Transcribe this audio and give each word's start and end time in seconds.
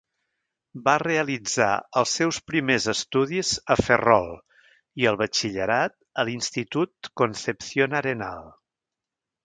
Va 0.87 0.93
realitzar 1.01 1.67
els 2.01 2.13
seus 2.21 2.39
primers 2.53 2.89
estudis 2.95 3.53
a 3.75 3.77
Ferrol 3.83 4.33
i 5.03 5.09
el 5.13 5.23
batxillerat 5.23 5.97
a 6.25 6.29
l'institut 6.31 7.15
Concepción 7.23 7.99
Arenal. 8.03 8.47